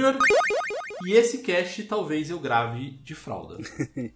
[0.00, 0.16] Júnior.
[1.06, 3.58] E esse cast talvez eu grave de fralda.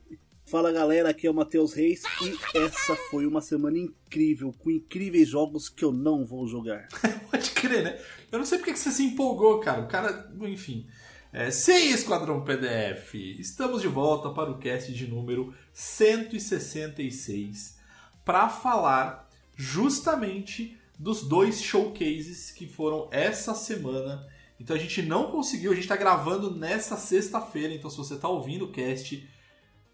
[0.46, 5.28] Fala galera, aqui é o Matheus Reis e essa foi uma semana incrível, com incríveis
[5.28, 6.88] jogos que eu não vou jogar.
[7.30, 7.98] Pode crer, né?
[8.30, 9.82] Eu não sei porque que você se empolgou, cara.
[9.82, 10.86] O cara, enfim.
[11.32, 17.76] É, sem Esquadrão PDF, estamos de volta para o cast de número 166
[18.24, 24.24] para falar justamente dos dois showcases que foram essa semana.
[24.64, 28.26] Então a gente não conseguiu, a gente está gravando nessa sexta-feira, então se você está
[28.28, 29.28] ouvindo o cast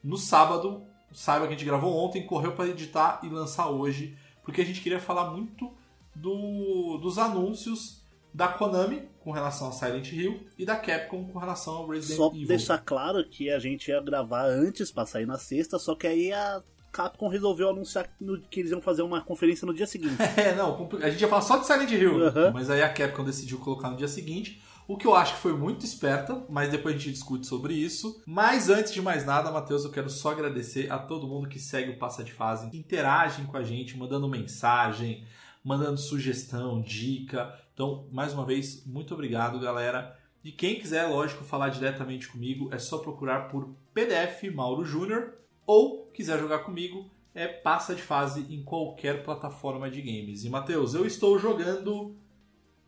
[0.02, 4.60] no sábado, saiba que a gente gravou ontem, correu para editar e lançar hoje, porque
[4.60, 5.72] a gente queria falar muito
[6.14, 8.00] do- dos anúncios
[8.32, 12.28] da Konami com relação a Silent Hill e da Capcom com relação ao Resident Só
[12.28, 12.46] Evil.
[12.46, 16.32] deixar claro que a gente ia gravar antes pra sair na sexta, só que aí
[16.32, 18.08] a Capcom resolveu anunciar
[18.50, 20.16] que eles iam fazer uma conferência no dia seguinte.
[20.36, 22.50] É, não, a gente ia falar só de Silent Hill, Aham.
[22.52, 25.52] mas aí a Capcom decidiu colocar no dia seguinte, o que eu acho que foi
[25.52, 28.20] muito esperta, mas depois a gente discute sobre isso.
[28.26, 31.90] Mas antes de mais nada, Matheus, eu quero só agradecer a todo mundo que segue
[31.92, 35.24] o Passa de Fase, que interagem com a gente, mandando mensagem,
[35.62, 37.56] mandando sugestão, dica.
[37.72, 40.18] Então, mais uma vez, muito obrigado, galera.
[40.42, 45.34] E quem quiser, lógico, falar diretamente comigo, é só procurar por PDF Mauro Júnior
[45.70, 50.44] ou quiser jogar comigo, é passa de fase em qualquer plataforma de games.
[50.44, 52.16] E Matheus, eu estou jogando.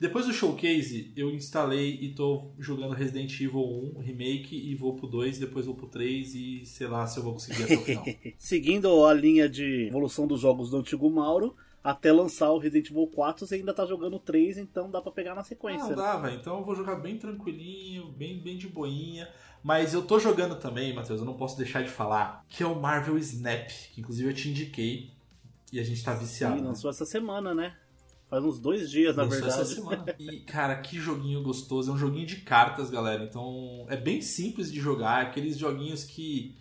[0.00, 5.06] Depois do showcase, eu instalei e estou jogando Resident Evil 1 Remake e vou pro
[5.06, 8.04] 2, depois vou pro 3 e sei lá se eu vou conseguir até o final.
[8.37, 11.54] Seguindo a linha de evolução dos jogos do antigo Mauro,
[11.84, 15.37] até lançar o Resident Evil 4, você ainda tá jogando 3, então dá pra pegar
[15.37, 15.87] na Ah, sequência.
[15.87, 16.34] não dá, velho.
[16.37, 19.28] Então eu vou jogar bem tranquilinho, bem, bem de boinha.
[19.62, 22.81] Mas eu tô jogando também, Matheus, eu não posso deixar de falar, que é o
[22.81, 25.12] Marvel Snap, que inclusive eu te indiquei
[25.73, 26.56] e a gente tá viciado.
[26.56, 26.69] Sim, né?
[26.69, 27.75] lançou essa semana, né?
[28.28, 29.62] Faz uns dois dias, na Lançou verdade.
[29.62, 30.05] essa semana.
[30.19, 31.91] E, cara, que joguinho gostoso.
[31.91, 33.25] É um joguinho de cartas, galera.
[33.25, 35.23] Então, é bem simples de jogar.
[35.23, 36.56] É aqueles joguinhos que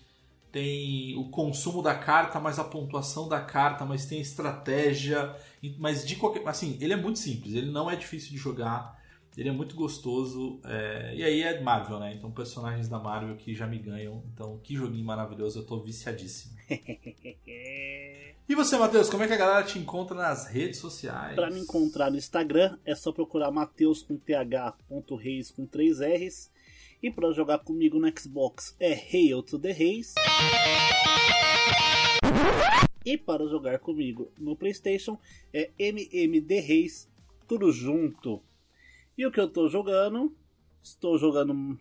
[0.52, 5.34] tem o consumo da carta, mas a pontuação da carta, mas tem estratégia.
[5.78, 6.46] Mas de qualquer.
[6.46, 7.54] Assim, ele é muito simples.
[7.54, 9.01] Ele não é difícil de jogar.
[9.38, 10.60] Ele é muito gostoso.
[10.66, 12.14] é, E aí é Marvel, né?
[12.14, 14.24] Então, personagens da Marvel que já me ganham.
[14.34, 15.60] Então, que joguinho maravilhoso.
[15.60, 16.56] Eu tô viciadíssimo.
[18.50, 21.36] E você, Matheus, como é que a galera te encontra nas redes sociais?
[21.36, 26.52] Pra me encontrar no Instagram é só procurar Mateus com th.reis com 3 R's.
[27.02, 30.16] E pra jogar comigo no Xbox é Hail to the Reis.
[33.06, 35.18] E para jogar comigo no PlayStation
[35.54, 37.10] é MMD Reis,
[37.48, 38.42] tudo junto.
[39.18, 40.36] E o que eu tô jogando?
[40.82, 41.54] Estou jogando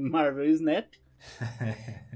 [0.00, 0.86] Marvel Snap.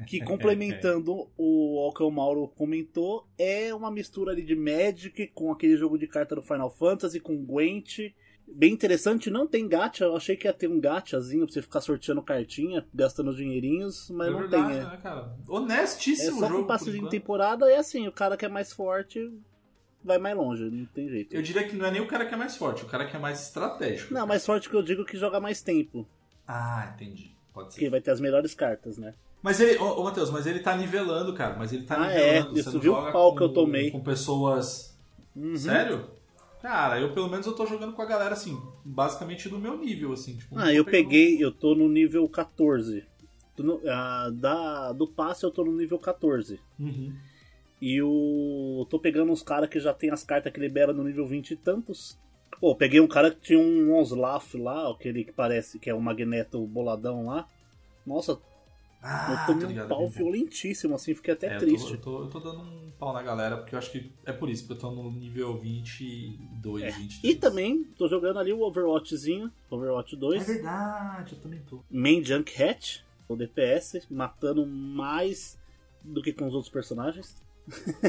[0.06, 5.50] Que complementando o ao que o Mauro comentou, é uma mistura ali de Magic com
[5.50, 8.12] aquele jogo de carta do Final Fantasy, com Gwent.
[8.46, 11.80] Bem interessante, não tem gacha, eu achei que ia ter um gachazinho pra você ficar
[11.80, 14.78] sorteando cartinha, gastando dinheirinhos, mas é não verdade, tem.
[14.78, 15.36] É, né, cara?
[15.38, 16.62] é Honestíssimo só jogo.
[16.62, 17.10] com passe de enquanto.
[17.12, 19.32] temporada, é assim, o cara que é mais forte
[20.04, 21.34] vai mais longe, não tem jeito.
[21.34, 23.16] Eu diria que não é nem o cara que é mais forte, o cara que
[23.16, 24.12] é mais estratégico.
[24.14, 26.06] Não, mais forte que eu digo que joga mais tempo,
[26.46, 27.34] Ah, entendi.
[27.52, 27.88] Pode ser.
[27.90, 29.14] vai ter as melhores cartas, né?
[29.42, 31.56] Mas ele, ô, ô Matheus, mas ele tá nivelando, cara.
[31.58, 32.50] Mas ele tá Ah, nivelando.
[32.58, 32.62] é?
[32.62, 33.90] Você Isso, viu o pau com- que eu tomei.
[33.90, 34.98] Com pessoas.
[35.34, 35.56] Uhum.
[35.56, 36.10] Sério?
[36.60, 40.12] Cara, eu pelo menos eu tô jogando com a galera assim, basicamente do meu nível,
[40.12, 40.36] assim.
[40.36, 43.04] Tipo, Ah, eu pegando- peguei, eu tô no nível 14.
[43.56, 46.60] Tô no- ah, da, do passe eu tô no nível 14.
[46.78, 47.14] Uhum.
[47.80, 48.86] E o.
[48.90, 51.56] tô pegando uns caras que já tem as cartas que libera no nível 20 e
[51.56, 52.18] tantos.
[52.60, 56.00] Pô, peguei um cara que tinha um Onslaught lá, aquele que parece que é o
[56.00, 57.48] Magneto boladão lá.
[58.06, 58.38] Nossa,
[59.02, 61.92] Ah, eu tomei um pau violentíssimo, assim, fiquei até É, eu tô- triste.
[61.92, 64.50] Eu tô, eu, tô, dando um pau na galera, porque eu acho que é por
[64.50, 66.90] isso, porque eu tô no nível 22, É.
[66.90, 67.20] 23.
[67.34, 71.80] E também tô jogando ali o Overwatchzinho, Overwatch É 2, verdade, eu também tô.
[71.90, 75.58] Main Junk Hat, o DPS, matando mais
[76.04, 77.34] do que com os outros personagens.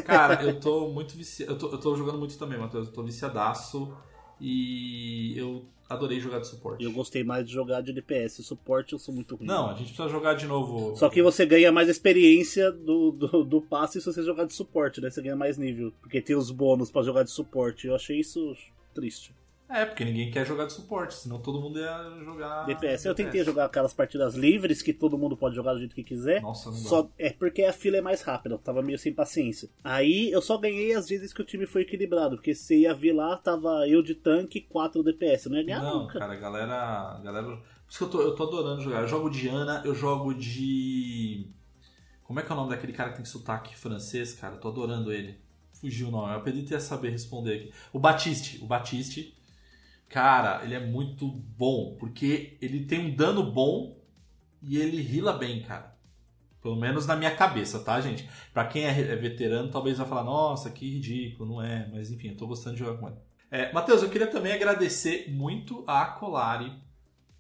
[0.06, 1.52] Cara, eu tô muito viciado.
[1.54, 2.88] Eu tô, eu tô jogando muito também, Matheus.
[2.88, 3.94] Eu tô viciadaço.
[4.40, 6.82] E eu adorei jogar de suporte.
[6.82, 9.46] E eu gostei mais de jogar de DPS, suporte eu sou muito ruim.
[9.46, 10.96] Não, a gente precisa jogar de novo.
[10.96, 15.00] Só que você ganha mais experiência do, do, do passe se você jogar de suporte,
[15.00, 15.12] né?
[15.12, 15.94] Você ganha mais nível.
[16.02, 17.88] Porque tem os bônus pra jogar de suporte.
[17.88, 18.56] Eu achei isso
[18.94, 19.36] triste.
[19.72, 22.66] É, porque ninguém quer jogar de suporte, senão todo mundo ia jogar.
[22.66, 23.06] DPS.
[23.06, 26.42] Eu tentei jogar aquelas partidas livres que todo mundo pode jogar do jeito que quiser.
[26.42, 26.90] Nossa, não dá.
[26.90, 29.70] Só é porque a fila é mais rápida, eu tava meio sem paciência.
[29.84, 33.14] Aí eu só ganhei as vezes que o time foi equilibrado, porque você ia ver
[33.14, 35.46] lá, tava eu de tanque e 4 DPS.
[35.46, 36.20] Eu não ia ganhar Não, nunca.
[36.20, 36.76] cara, a galera.
[36.76, 37.48] a galera...
[37.48, 39.02] Por isso que eu tô, eu tô adorando jogar.
[39.02, 41.48] Eu jogo de Ana, eu jogo de.
[42.24, 44.56] Como é que é o nome daquele cara que tem sotaque francês, cara?
[44.56, 45.38] Eu tô adorando ele.
[45.74, 46.34] Fugiu o nome.
[46.34, 47.74] Eu pedi até saber responder aqui.
[47.92, 48.64] O Batiste.
[48.64, 49.36] O Batiste.
[50.12, 51.96] Cara, ele é muito bom.
[51.98, 53.98] Porque ele tem um dano bom
[54.62, 55.96] e ele rila bem, cara.
[56.62, 58.30] Pelo menos na minha cabeça, tá, gente?
[58.54, 61.90] Pra quem é é veterano, talvez vai falar, nossa, que ridículo, não é?
[61.92, 63.18] Mas enfim, eu tô gostando de jogar com ele.
[63.50, 66.72] É, Matheus, eu queria também agradecer muito a Colari,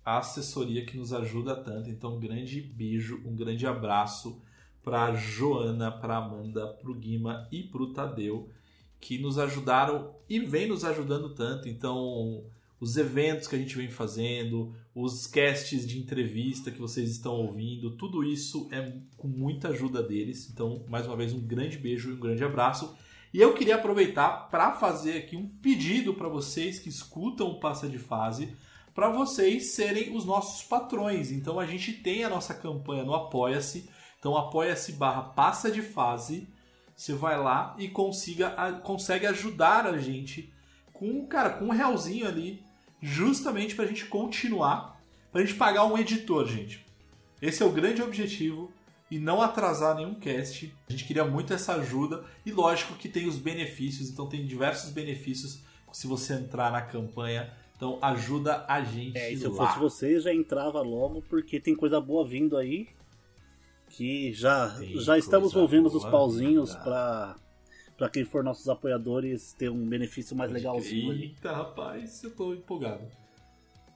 [0.03, 1.89] a assessoria que nos ajuda tanto.
[1.89, 4.41] Então, um grande beijo, um grande abraço
[4.81, 8.49] para Joana, para Amanda, para o Guima e para o Tadeu,
[8.99, 11.69] que nos ajudaram e vem nos ajudando tanto.
[11.69, 12.43] Então,
[12.81, 17.95] os eventos que a gente vem fazendo, os casts de entrevista que vocês estão ouvindo,
[17.95, 20.49] tudo isso é com muita ajuda deles.
[20.51, 22.97] Então, mais uma vez, um grande beijo e um grande abraço.
[23.31, 27.87] E eu queria aproveitar para fazer aqui um pedido para vocês que escutam o Passa
[27.87, 28.55] de Fase,
[28.95, 31.31] para vocês serem os nossos patrões.
[31.31, 33.87] Então a gente tem a nossa campanha no Apoia-se.
[34.17, 36.49] Então apoia-se barra Passa de Fase.
[36.95, 38.49] Você vai lá e consiga,
[38.83, 40.51] consegue ajudar a gente
[40.91, 42.63] com, cara, com um realzinho ali,
[43.01, 45.01] justamente para a gente continuar,
[45.31, 46.85] para a gente pagar um editor, gente.
[47.41, 48.71] Esse é o grande objetivo
[49.09, 50.73] e não atrasar nenhum cast.
[50.87, 54.91] A gente queria muito essa ajuda e lógico que tem os benefícios, então tem diversos
[54.91, 57.51] benefícios se você entrar na campanha.
[57.75, 59.67] Então ajuda a gente É, e se eu lá.
[59.67, 62.87] fosse você, já entrava logo, porque tem coisa boa vindo aí.
[63.89, 66.83] Que já, Tem já estamos movendo os pauzinhos vindo.
[68.01, 71.21] Pra quem for nossos apoiadores ter um benefício mais Pode legalzinho crer.
[71.21, 73.03] Eita, rapaz, eu tô empolgado.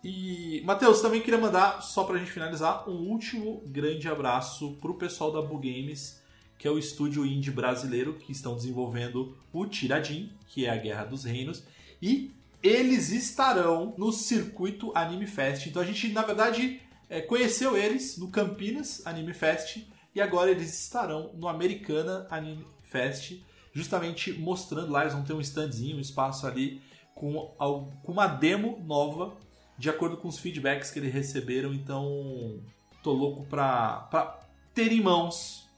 [0.03, 5.31] E, Matheus, também queria mandar, só pra gente finalizar, um último grande abraço pro pessoal
[5.31, 6.21] da Bu Games,
[6.55, 11.05] que é o estúdio indie brasileiro que estão desenvolvendo o Tiradim, que é a Guerra
[11.05, 11.63] dos Reinos,
[11.99, 12.31] e
[12.61, 15.65] eles estarão no circuito Anime Fest.
[15.65, 16.79] Então a gente, na verdade,
[17.09, 19.79] é, conheceu eles no Campinas Anime Fest
[20.13, 23.39] e agora eles estarão no Americana Anime Fest,
[23.75, 25.01] justamente mostrando lá.
[25.01, 26.81] Eles vão ter um standzinho, um espaço ali
[27.13, 27.54] com,
[28.01, 29.36] com uma demo nova,
[29.77, 31.74] de acordo com os feedbacks que eles receberam.
[31.74, 32.60] Então,
[33.04, 34.39] tô louco pra, pra
[34.74, 35.69] ter em mãos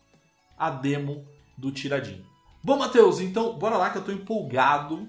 [0.57, 1.25] a demo
[1.57, 2.23] do Tiradinho.
[2.63, 5.07] Bom, Matheus, então bora lá que eu tô empolgado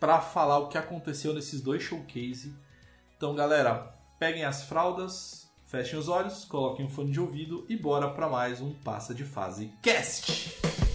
[0.00, 2.54] pra falar o que aconteceu nesses dois showcase.
[3.16, 8.10] Então, galera, peguem as fraldas, fechem os olhos, coloquem um fone de ouvido e bora
[8.10, 10.85] pra mais um Passa de Fase Cast.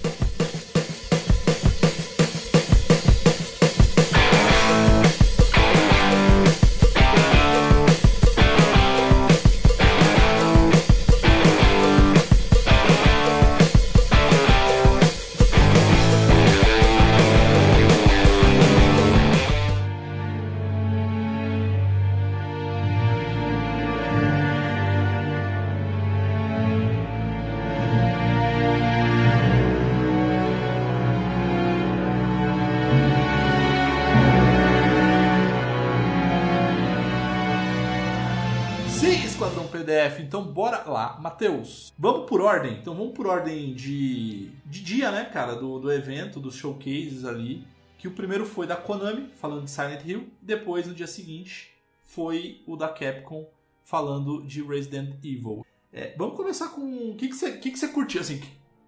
[41.31, 41.93] Matheus.
[41.97, 42.73] Vamos por ordem.
[42.73, 47.65] Então vamos por ordem de, de dia, né, cara, do, do evento, dos showcases ali.
[47.97, 50.27] Que o primeiro foi da Konami, falando de Silent Hill.
[50.41, 51.71] Depois, no dia seguinte,
[52.03, 53.47] foi o da Capcom,
[53.83, 55.65] falando de Resident Evil.
[55.93, 57.11] É, vamos começar com.
[57.11, 58.21] O que, que, você, que, que você curtiu?
[58.21, 58.41] Assim,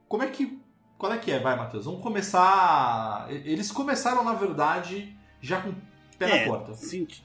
[0.07, 0.59] como é que.
[0.97, 1.39] Qual é que é?
[1.39, 1.85] Vai, Matheus.
[1.85, 3.27] Vamos começar.
[3.29, 5.73] Eles começaram, na verdade, já com
[6.17, 6.73] pé na É, porta.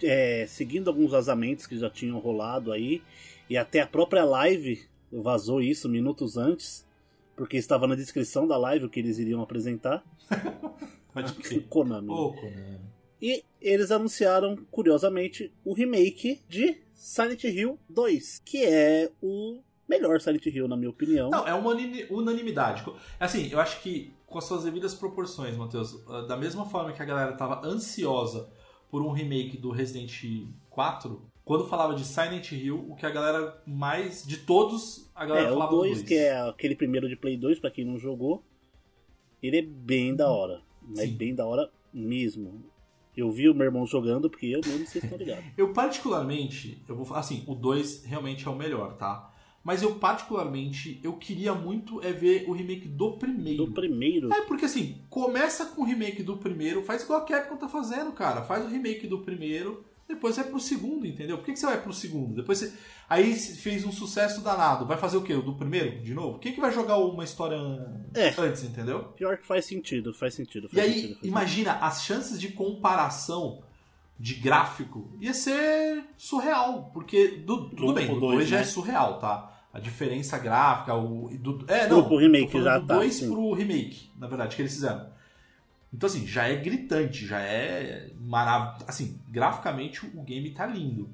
[0.03, 3.03] é, seguindo alguns vazamentos que já tinham rolado aí,
[3.49, 6.87] e até a própria live vazou isso minutos antes,
[7.37, 10.05] porque estava na descrição da live o que eles iriam apresentar.
[11.13, 11.67] Pode crer.
[11.69, 12.11] Konami.
[12.11, 12.79] Ô, Konami.
[13.21, 20.47] E eles anunciaram, curiosamente, o remake de Silent Hill 2, que é o melhor Silent
[20.47, 21.31] Hill, na minha opinião.
[21.31, 22.85] Não, é uma unani- unanimidade.
[23.19, 27.03] Assim, eu acho que com as suas devidas proporções, Matheus, ah, da mesma forma que
[27.03, 28.49] a galera tava ansiosa
[28.91, 33.11] por um remake do Resident Evil 4, quando falava de Silent Hill, o que a
[33.11, 34.25] galera mais.
[34.27, 36.07] De todos, a galera É, o falava 2, do 2.
[36.09, 38.45] que é aquele primeiro de Play 2, pra quem não jogou,
[39.43, 40.61] ele é bem da hora.
[40.97, 41.13] É Sim.
[41.17, 42.63] bem da hora mesmo.
[43.17, 45.45] Eu vi o meu irmão jogando, porque eu mesmo vocês estão ligados.
[45.57, 49.35] Eu particularmente, eu vou falar assim, o 2 realmente é o melhor, tá?
[49.65, 53.67] Mas eu particularmente, eu queria muito é ver o remake do primeiro.
[53.67, 57.57] Do primeiro, É, porque assim, começa com o remake do primeiro, faz igual a Capcom
[57.57, 58.43] tá fazendo, cara.
[58.45, 61.37] Faz o remake do primeiro, depois vai pro segundo, entendeu?
[61.37, 62.35] Por que, que você vai pro segundo?
[62.35, 62.73] Depois você.
[63.09, 64.87] Aí fez um sucesso danado.
[64.87, 65.35] Vai fazer o quê?
[65.35, 66.01] O do primeiro?
[66.03, 66.39] De novo?
[66.39, 67.57] Quem que vai jogar uma história
[68.15, 68.35] É.
[68.39, 69.05] antes, entendeu?
[69.17, 70.69] pior que faz sentido, faz sentido.
[70.73, 73.63] E Faz aí, sentido, faz imagina, as chances de comparação
[74.19, 76.91] de gráfico ia ser surreal.
[76.93, 78.65] Porque do, tudo Do- bem, o do dois, 2 já é né?
[78.67, 79.55] surreal, tá?
[79.73, 81.29] A diferença gráfica, o.
[81.39, 82.05] Do, é, não.
[82.05, 83.31] pro remake falando já do tá, 2 sim.
[83.31, 85.07] pro remake, na verdade, que eles fizeram.
[85.93, 88.85] Então, assim, já é gritante, já é maravilhoso.
[88.87, 91.11] Assim, graficamente o game tá lindo.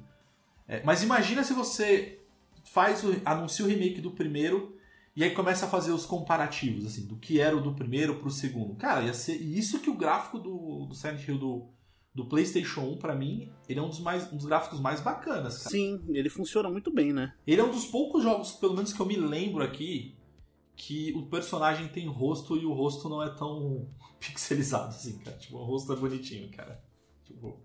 [0.66, 2.21] É, mas imagina se você
[2.64, 4.76] faz o, anuncia o remake do primeiro
[5.14, 8.31] e aí começa a fazer os comparativos, assim, do que era o do primeiro pro
[8.31, 8.75] segundo.
[8.75, 11.69] Cara, ia ser e isso que o gráfico do, do Silent Hill do,
[12.12, 15.59] do PlayStation 1, pra mim, ele é um dos, mais, um dos gráficos mais bacanas,
[15.59, 15.71] cara.
[15.71, 17.33] Sim, ele funciona muito bem, né?
[17.47, 20.16] Ele é um dos poucos jogos, pelo menos que eu me lembro aqui,
[20.75, 23.87] que o personagem tem rosto e o rosto não é tão
[24.33, 25.37] pixelizado assim, cara.
[25.37, 26.81] Tipo, o rosto é bonitinho, cara.
[27.25, 27.59] Tipo.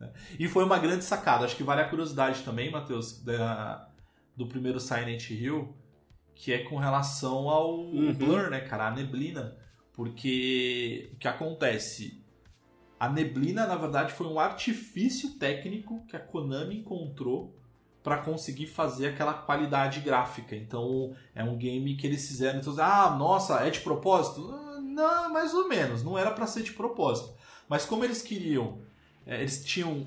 [0.00, 0.12] né?
[0.38, 1.44] E foi uma grande sacada.
[1.44, 3.88] Acho que vale a curiosidade também, Matheus, da-
[4.36, 5.74] do primeiro Silent Hill,
[6.34, 8.12] que é com relação ao Uhum.
[8.12, 8.88] Blur, né, cara?
[8.88, 9.56] A neblina.
[9.92, 12.20] Porque o que acontece?
[12.98, 17.56] A neblina, na verdade, foi um artifício técnico que a Konami encontrou
[18.02, 20.54] para conseguir fazer aquela qualidade gráfica.
[20.54, 22.58] Então, é um game que eles fizeram.
[22.60, 24.50] Então, ah, nossa, é de propósito?
[24.52, 26.02] Ah, Não, mais ou menos.
[26.04, 27.34] Não era para ser de propósito.
[27.68, 28.80] Mas como eles queriam,
[29.26, 30.06] eh, eles tinham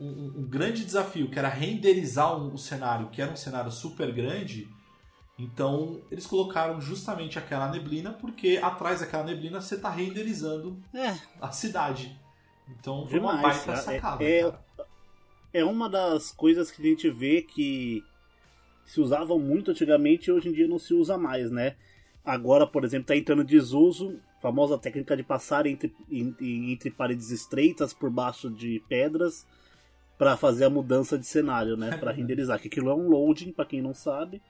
[0.00, 3.70] um, um- um grande desafio, que era renderizar um, o cenário, que era um cenário
[3.70, 4.68] super grande.
[5.38, 11.50] Então, eles colocaram justamente aquela neblina, porque atrás daquela neblina você está renderizando É, a
[11.50, 12.16] cidade.
[12.68, 13.76] Então, foi uma Demais, baita cara.
[13.82, 14.24] sacada.
[14.24, 14.64] É- cara.
[15.52, 18.02] é uma das coisas que a gente vê que
[18.84, 21.76] se usavam muito antigamente e hoje em dia não se usa mais, né?
[22.24, 27.92] Agora, por exemplo, está entrando em desuso famosa técnica de passar entre, entre, paredes estreitas
[27.94, 29.46] por baixo de pedras
[30.18, 31.96] para fazer a mudança de cenário, né?
[31.96, 32.60] Para renderizar.
[32.60, 34.42] Que aquilo é um loading, para quem não sabe,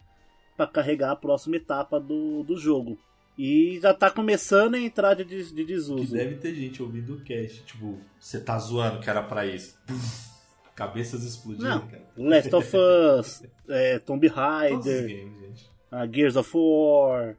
[0.56, 2.98] para carregar a próxima etapa do, do jogo.
[3.38, 6.12] E já tá começando a entrar de, de Que desuso.
[6.12, 9.78] deve ter gente ouvindo o cast, tipo, você tá zoando que era pra isso.
[10.74, 11.86] Cabeças explodindo, Não.
[11.86, 12.02] cara.
[12.16, 12.72] Last of
[13.18, 15.70] Us, é, Tomb Raider, games,
[16.12, 17.36] Gears of War,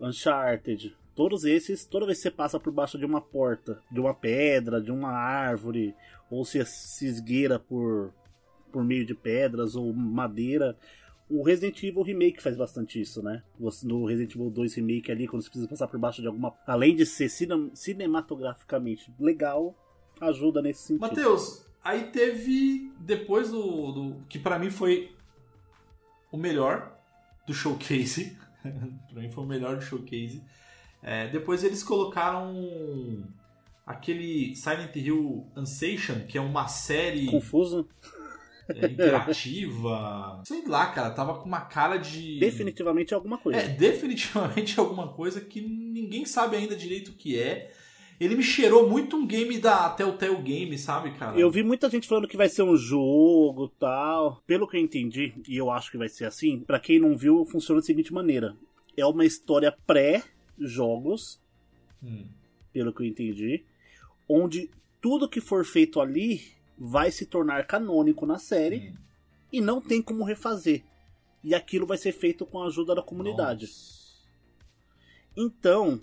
[0.00, 4.14] Uncharted, todos esses, toda vez que você passa por baixo de uma porta, de uma
[4.14, 5.94] pedra, de uma árvore,
[6.30, 8.12] ou se, se esgueira por,
[8.70, 10.76] por meio de pedras ou madeira,
[11.30, 13.42] o Resident Evil Remake faz bastante isso, né?
[13.84, 16.54] No Resident Evil 2 Remake ali, quando você precisa passar por baixo de alguma.
[16.66, 19.74] Além de ser cine- cinematograficamente legal,
[20.20, 21.02] ajuda nesse sentido.
[21.02, 25.12] Matheus, aí teve depois do, do que pra mim foi
[26.32, 26.96] o melhor
[27.46, 28.36] do showcase.
[29.12, 30.42] pra mim foi o melhor do showcase.
[31.02, 33.24] É, depois eles colocaram
[33.86, 37.88] aquele Silent Hill Ancient, que é uma série Confuso?
[38.68, 40.42] é, interativa.
[40.46, 42.38] Sei lá, cara, tava com uma cara de.
[42.38, 43.60] Definitivamente alguma coisa.
[43.60, 47.72] É, definitivamente alguma coisa que ninguém sabe ainda direito o que é.
[48.20, 51.38] Ele me cheirou muito um game da Telltale Game, sabe, cara?
[51.38, 54.42] Eu vi muita gente falando que vai ser um jogo tal.
[54.46, 57.44] Pelo que eu entendi, e eu acho que vai ser assim, pra quem não viu,
[57.44, 58.56] funciona da seguinte maneira:
[58.96, 61.40] é uma história pré-jogos,
[62.02, 62.26] Hum.
[62.72, 63.64] pelo que eu entendi,
[64.28, 64.68] onde
[65.00, 66.42] tudo que for feito ali
[66.76, 68.94] vai se tornar canônico na série Hum.
[69.52, 70.82] e não tem como refazer.
[71.44, 73.66] E aquilo vai ser feito com a ajuda da comunidade.
[73.66, 73.98] Nossa.
[75.36, 76.00] Então,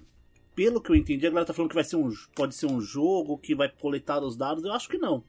[0.55, 2.79] pelo que eu entendi, a galera tá falando que vai ser um, pode ser um
[2.79, 4.63] jogo que vai coletar os dados.
[4.63, 5.23] Eu acho que não.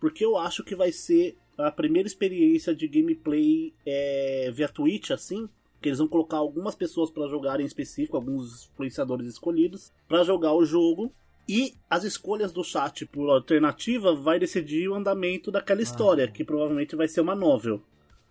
[0.00, 5.48] Porque eu acho que vai ser a primeira experiência de gameplay é, via Twitch, assim.
[5.80, 10.52] Que eles vão colocar algumas pessoas para jogar em específico, alguns influenciadores escolhidos, para jogar
[10.52, 11.12] o jogo.
[11.48, 16.96] E as escolhas do chat por alternativa vai decidir o andamento daquela história, que provavelmente
[16.96, 17.80] vai ser uma novel.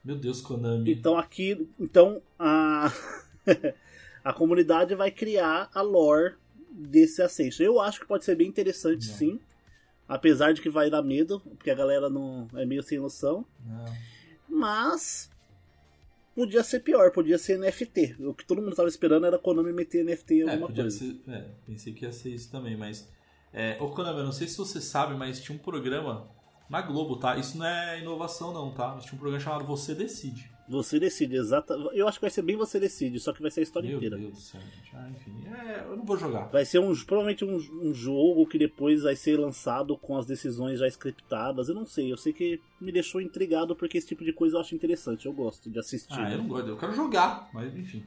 [0.04, 0.92] Meu Deus, Konami.
[0.92, 2.92] Então aqui, então a
[4.26, 6.36] a comunidade vai criar a lore
[6.70, 7.64] desse Ascension.
[7.64, 9.14] Eu acho que pode ser bem interessante, É.
[9.14, 9.40] sim.
[10.08, 13.46] Apesar de que vai dar medo, porque a galera não é meio sem noção.
[13.66, 13.86] Não.
[14.48, 15.30] Mas
[16.36, 18.16] podia ser pior, podia ser NFT.
[18.20, 20.84] O que todo mundo tava esperando era a Konami meter NFT em É, alguma podia
[20.84, 20.98] coisa.
[21.00, 23.08] ser, é, pensei que ia ser isso também, mas.
[23.54, 26.28] É, ô Konami, eu não sei se você sabe, mas tinha um programa
[26.70, 27.38] na Globo, tá?
[27.38, 28.90] Isso não é inovação, não, tá?
[28.94, 30.52] Mas tinha um programa chamado Você Decide.
[30.68, 31.76] Você decide, exata.
[31.94, 33.98] Eu acho que vai ser bem você decide, só que vai ser a história Meu
[33.98, 34.18] inteira.
[34.18, 34.96] Deus do céu, gente.
[34.96, 35.32] Ah, enfim.
[35.48, 36.46] É, eu não vou jogar.
[36.46, 40.80] Vai ser um, provavelmente um, um jogo que depois vai ser lançado com as decisões
[40.80, 41.70] já scriptadas.
[41.70, 44.62] Eu não sei, eu sei que me deixou intrigado porque esse tipo de coisa eu
[44.62, 45.28] acho interessante.
[45.28, 46.20] Eu gosto de assistir.
[46.20, 46.68] Ah, eu não gosto.
[46.68, 48.04] Eu quero jogar, mas enfim.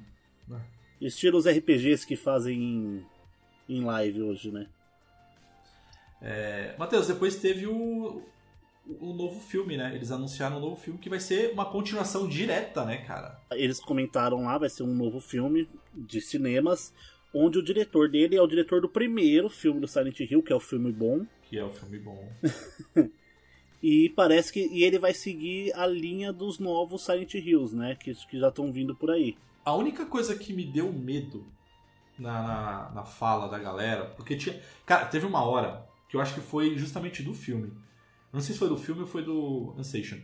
[1.00, 3.06] Estilo os RPGs que fazem em,
[3.68, 4.66] em live hoje, né?
[6.20, 8.20] É, Matheus, depois teve o,
[9.00, 9.94] o novo filme, né?
[9.94, 13.40] Eles anunciaram um novo filme que vai ser uma continuação direta, né, cara?
[13.50, 16.92] Eles comentaram lá, vai ser um novo filme de cinemas,
[17.34, 20.56] onde o diretor dele é o diretor do primeiro filme do Silent Hill, que é
[20.56, 21.26] o filme bom.
[21.42, 22.28] Que é o filme bom.
[23.82, 27.94] E parece que e ele vai seguir a linha dos novos Silent Hills, né?
[27.94, 29.36] Que, que já estão vindo por aí.
[29.64, 31.46] A única coisa que me deu medo
[32.18, 34.60] na, na, na fala da galera, porque tinha.
[34.84, 37.72] Cara, teve uma hora que eu acho que foi justamente do filme.
[38.32, 40.18] Não sei se foi do filme ou foi do Ancestation.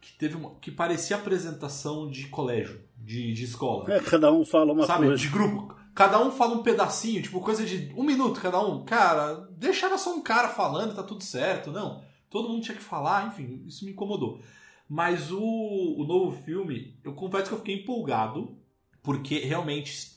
[0.00, 3.92] Que teve uma, que parecia apresentação de colégio, de, de escola.
[3.92, 5.06] É, cada um fala uma sabe?
[5.06, 5.22] coisa.
[5.22, 5.74] De grupo.
[5.94, 8.84] Cada um fala um pedacinho, tipo, coisa de um minuto cada um.
[8.84, 11.70] Cara, deixava só um cara falando, tá tudo certo.
[11.70, 12.02] Não.
[12.28, 14.40] Todo mundo tinha que falar, enfim, isso me incomodou.
[14.88, 18.58] Mas o, o novo filme, eu confesso que eu fiquei empolgado,
[19.02, 20.14] porque realmente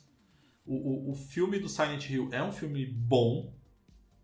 [0.66, 3.54] o, o, o filme do Silent Hill é um filme bom,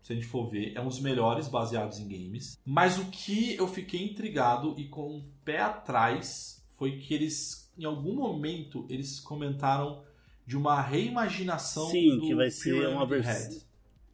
[0.04, 2.58] se a gente for ver, é um dos melhores baseados em games.
[2.64, 7.84] Mas o que eu fiquei intrigado e com o pé atrás foi que eles, em
[7.86, 10.02] algum momento, eles comentaram
[10.46, 13.62] de uma reimaginação Sim, do que vai ser Pyramid uma versão- Head.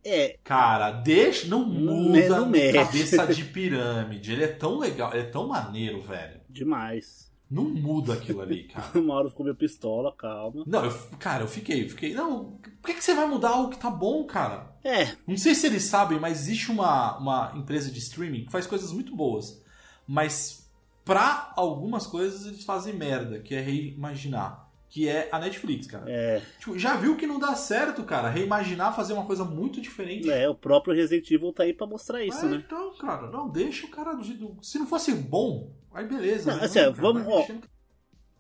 [0.03, 4.33] É, Cara, deixa, não muda não a cabeça de pirâmide.
[4.33, 6.41] Ele é tão legal, ele é tão maneiro, velho.
[6.49, 7.30] demais.
[7.51, 8.97] Não muda aquilo ali, cara.
[8.99, 10.63] O Mauro ficou meio pistola, calma.
[10.67, 12.15] Não, eu, cara, eu fiquei, fiquei.
[12.15, 14.71] Não, por que, que você vai mudar algo que tá bom, cara?
[14.85, 18.67] É, Não sei se eles sabem, mas existe uma, uma empresa de streaming que faz
[18.67, 19.61] coisas muito boas.
[20.07, 20.71] Mas
[21.05, 24.70] pra algumas coisas eles fazem merda, que é reimaginar.
[24.91, 26.05] Que é a Netflix, cara.
[26.11, 28.29] é, Tipo, já viu que não dá certo, cara.
[28.29, 30.29] Reimaginar, fazer uma coisa muito diferente.
[30.29, 32.65] é, o próprio Resident Evil tá aí pra mostrar isso, É, né?
[32.67, 34.59] Então, cara, não, deixa o cara do.
[34.63, 36.51] Se não fosse bom, aí beleza.
[36.51, 37.47] Não, mas assim, cara, vamos- ó.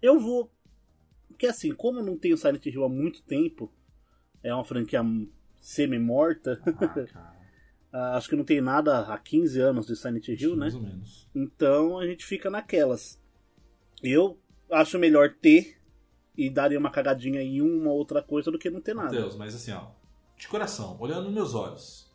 [0.03, 0.51] Eu vou.
[1.29, 3.73] Porque assim, como eu não tenho Silent Hill há muito tempo,
[4.43, 5.03] é uma franquia
[5.61, 6.61] semi-morta,
[7.15, 7.33] Ah,
[7.93, 10.57] ah, acho que não tem nada há 15 anos de Silent Hill, né?
[10.63, 11.29] mais ou menos.
[11.35, 13.21] Então a gente fica naquelas.
[14.03, 14.39] Eu
[14.71, 15.77] acho melhor ter
[16.47, 19.11] e daria uma cagadinha em uma outra coisa do que não ter nada.
[19.11, 19.87] Deus, mas assim, ó.
[20.37, 22.11] De coração, olhando nos meus olhos,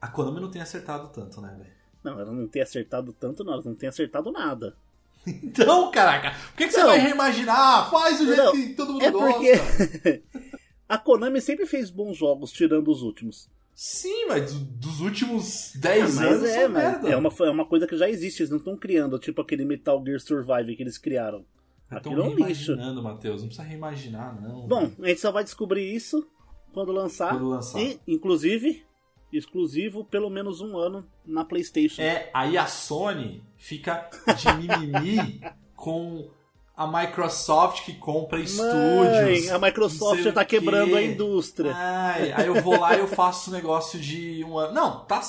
[0.00, 1.70] a Konami não tem acertado tanto, né, velho?
[2.02, 3.52] Não, ela não tem acertado tanto, não.
[3.54, 4.76] Ela não tem acertado nada.
[5.26, 6.86] Então, caraca, por que, que você Não.
[6.86, 7.90] vai reimaginar?
[7.90, 9.28] Faz do jeito Não, que todo mundo É gosta.
[9.36, 10.22] porque
[10.88, 13.50] a Konami sempre fez bons jogos, tirando os últimos.
[13.74, 17.08] Sim, mas do- dos últimos 10 Ah, anos é, são merda.
[17.10, 20.02] é uma, é uma coisa que já existe, eles não estão criando, tipo aquele Metal
[20.04, 21.44] Gear Survive que eles criaram.
[21.90, 22.72] Estão Aquilo é um lixo.
[22.72, 23.40] reimaginando, Matheus.
[23.40, 24.66] Não precisa reimaginar, não.
[24.66, 26.26] Bom, a gente só vai descobrir isso
[26.72, 27.30] quando lançar.
[27.30, 27.80] Quando lançar.
[27.80, 28.84] E, inclusive,
[29.32, 32.02] exclusivo pelo menos um ano na PlayStation.
[32.02, 35.40] É, aí a Sony fica de mimimi
[35.74, 36.28] com
[36.76, 39.50] a Microsoft que compra estúdios.
[39.50, 41.72] a Microsoft já tá o quebrando a indústria.
[41.74, 44.74] Ai, aí eu vou lá e eu faço um negócio de um ano.
[44.74, 45.20] Não, tá.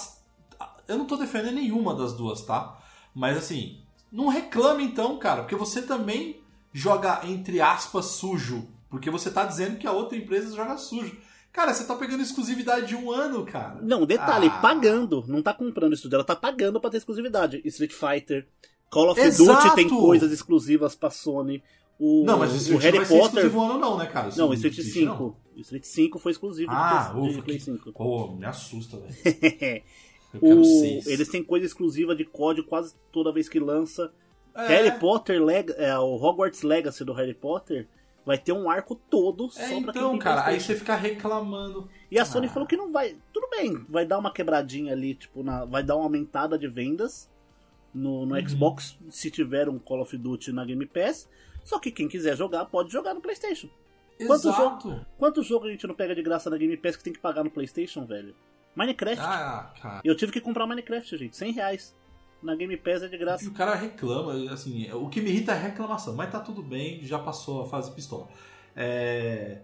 [0.87, 2.79] Eu não tô defendendo nenhuma das duas, tá?
[3.15, 6.38] Mas assim, não reclame então, cara, porque você também
[6.73, 8.67] joga, entre aspas, sujo.
[8.89, 11.15] Porque você tá dizendo que a outra empresa joga sujo.
[11.51, 13.79] Cara, você tá pegando exclusividade de um ano, cara.
[13.81, 14.59] Não, detalhe, Ah.
[14.61, 15.23] pagando.
[15.27, 17.61] Não tá comprando isso dela, tá pagando pra ter exclusividade.
[17.65, 18.47] Street Fighter,
[18.89, 19.63] Call of Exato!
[19.63, 21.61] Duty tem coisas exclusivas pra Sony.
[21.99, 23.27] O, Não, mas o o Street Harry vai ser Potter.
[23.45, 24.29] exclusivo um ano não, né, cara?
[24.29, 25.35] Isso Não, o Street existe, 5.
[25.55, 27.63] O Street 5 foi exclusivo Ah, do ufa, Play que...
[27.65, 27.91] 5.
[27.91, 29.13] Pô, me assusta, velho.
[30.33, 34.11] Eu quero O- eles têm coisa exclusiva de código quase toda vez que lança.
[34.55, 37.87] É, Harry Potter, Leg é, o Hogwarts Legacy do Harry Potter
[38.25, 40.95] vai ter um arco todo É, só pra quem então, tem cara, aí você fica
[40.95, 41.89] reclamando.
[42.11, 42.49] E a Sony Ah.
[42.49, 43.15] falou que não vai.
[43.33, 47.29] Tudo bem, vai dar uma quebradinha ali, tipo, na- vai dar uma aumentada de vendas
[47.93, 48.47] no, no Uhum.
[48.47, 51.27] Xbox se tiver um Call of Duty na Game Pass.
[51.63, 53.69] Só que quem quiser jogar pode jogar no PlayStation.
[54.27, 55.05] Quanto Exato.
[55.17, 57.43] Quanto jogo a gente não pega de graça na Game Pass que tem que pagar
[57.43, 58.35] no PlayStation, velho?
[58.75, 59.19] Minecraft.
[59.25, 60.01] Ah, cara.
[60.03, 61.95] Eu tive que comprar Minecraft, gente, 100 reais.
[62.41, 63.47] Na Game Pass é de E graça.
[63.49, 67.03] o cara reclama, assim, o que me irrita é a reclamação, mas tá tudo bem,
[67.03, 68.27] já passou a fase pistola.
[68.75, 69.59] É...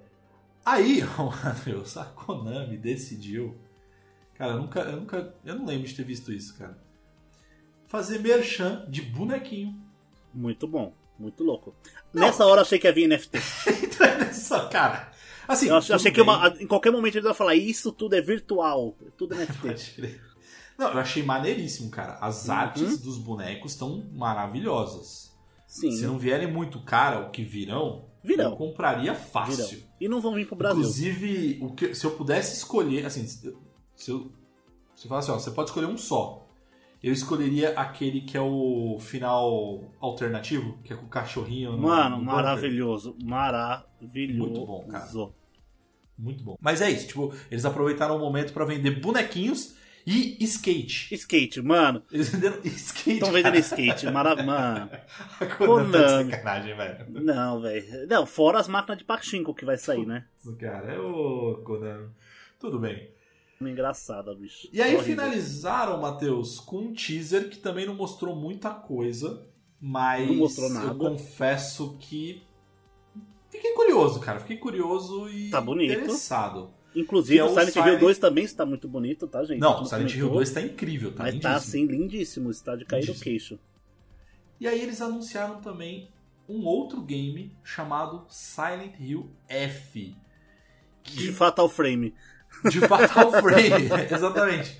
[0.65, 1.01] Aí,
[1.43, 3.55] Matheus, a Konami decidiu.
[4.33, 5.33] Cara, eu nunca, eu nunca.
[5.45, 6.77] Eu não lembro de ter visto isso, cara.
[7.87, 9.79] Fazer merchan de bonequinho.
[10.33, 10.93] Muito bom.
[11.17, 11.73] Muito louco.
[12.13, 13.39] Nessa hora eu achei que ia vir NFT.
[14.33, 15.11] Só, cara.
[15.47, 18.21] Assim, Eu achei, achei que uma- em qualquer momento ele ia falar, isso tudo é
[18.21, 18.97] virtual.
[19.15, 20.19] Tudo é NFT.
[20.77, 22.17] Não, eu achei maneiríssimo, cara.
[22.21, 22.53] As Uhum.
[22.53, 25.33] artes dos bonecos estão maravilhosas.
[25.67, 28.51] Sim, Se não vierem muito cara, o que virão, Virão.
[28.51, 29.65] eu compraria fácil.
[29.79, 29.83] virão.
[29.99, 30.79] E não vão vir pro Brasil.
[30.79, 33.45] Inclusive, o que, se eu pudesse escolher, assim, se
[34.09, 34.31] eu,
[35.03, 36.41] eu falar assim, ó, você pode escolher um só.
[37.03, 41.73] Eu escolheria aquele que é o final alternativo, que é com o cachorrinho.
[41.73, 42.35] no- Mano, no bunker.
[42.35, 43.15] maravilhoso.
[43.23, 44.39] Maravilhoso.
[44.39, 45.07] Muito bom, cara.
[46.17, 46.55] Muito bom.
[46.61, 51.13] Mas é isso, tipo, eles aproveitaram o momento pra vender bonequinhos e skate.
[51.15, 52.03] Skate, mano.
[52.11, 53.11] Eles venderam skate.
[53.13, 54.05] Estão vendendo skate.
[54.11, 54.35] Mara...
[54.43, 54.89] Mano.
[55.39, 57.05] A Konami sacanagem, velho.
[57.09, 58.07] Não, velho.
[58.07, 60.25] Não, fora as máquinas de pachinko que vai sair, né?
[60.59, 62.09] Cara, é o Konami.
[62.59, 63.09] Tudo bem.
[63.59, 64.67] Uma engraçada, bicho.
[64.71, 65.05] E aí Horrível.
[65.15, 69.47] finalizaram, Matheus, com um teaser que também não mostrou muita coisa,
[69.79, 70.87] mas Não mostrou nada.
[70.87, 72.43] eu confesso que
[73.49, 74.39] fiquei curioso, cara.
[74.41, 75.93] Fiquei curioso e Tá bonito.
[75.93, 76.69] interessado.
[76.95, 79.59] Inclusive, o o Silent Silent- Hill 2 também está muito bonito, tá, gente?
[79.59, 81.53] Não, Não Silent Hill comentou, 2 tá incrível, tá Mas lindíssimo.
[81.53, 82.51] tá, assim, lindíssimo.
[82.51, 83.23] Está de cair o Lindíssimo.
[83.23, 83.59] queixo.
[84.59, 86.09] E aí eles anunciaram também
[86.47, 90.15] um outro game chamado Silent Hill F.
[91.03, 92.13] De Que Fatal Frame.
[92.69, 94.79] De Fatal Frame, exatamente.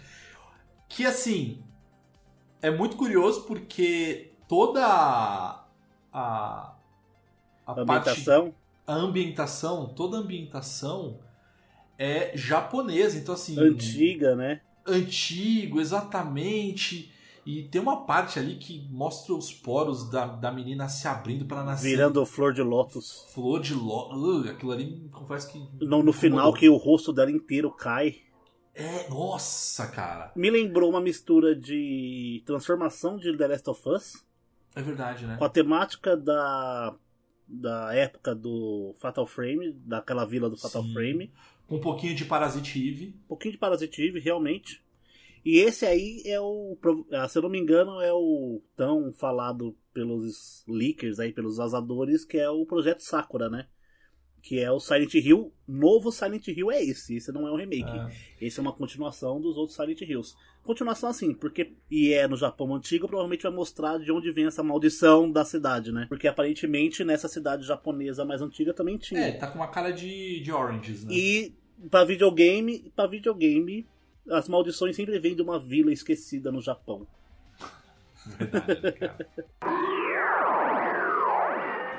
[0.88, 1.62] Que assim,
[2.62, 5.66] é muito curioso porque toda a,
[6.14, 6.76] a,
[7.66, 8.54] a parte, Ambientação.
[8.88, 11.20] a ambientação, toda a ambientação
[11.98, 14.62] é japonesa, então assim, Antiga, né?
[14.88, 17.12] antigo, exatamente.
[17.46, 21.64] E tem uma parte ali que mostra os poros da, da menina se abrindo para
[21.64, 23.26] nascer Virando flor de lótus.
[23.34, 24.10] flor de ló.
[24.50, 25.64] Aquilo ali, confesso que.
[25.80, 28.18] No, no final, que o rosto dela inteiro cai.
[28.74, 30.32] É, nossa, cara.
[30.36, 34.26] Me lembrou uma mistura de transformação de The Last of Us
[34.76, 35.38] É verdade, né?
[35.38, 36.94] com a temática da,
[37.48, 40.94] da época do Fatal Frame, daquela vila do Fatal Sim.
[40.94, 41.32] Frame.
[41.70, 43.16] Um pouquinho de Parasite Eve.
[43.26, 44.84] Um pouquinho de Parasite Eve, realmente.
[45.44, 46.78] E esse aí é o,
[47.12, 52.26] ah, se eu não me engano, é o tão falado pelos leakers aí, pelos vazadores,
[52.26, 53.68] que é o Projeto Sakura, né?
[54.46, 55.52] Que é o Silent Hill.
[55.68, 57.90] Novo Silent Hill é esse, esse não é um remake.
[57.90, 58.12] Ah.
[58.40, 60.36] Esse é uma continuação dos outros Silent Hills.
[60.64, 64.62] Continuação assim, porque e é no Japão antigo, provavelmente vai mostrar de onde vem essa
[64.62, 66.06] maldição da cidade, né?
[66.08, 69.20] Porque aparentemente nessa cidade japonesa mais antiga também tinha.
[69.20, 71.12] É, tá com uma cara de, de Oranges, né?
[71.12, 71.56] E
[71.90, 73.88] pra videogame, para videogame,
[74.30, 77.08] as maldições sempre vêm de uma vila esquecida no Japão.
[78.38, 79.28] Verdade, cara?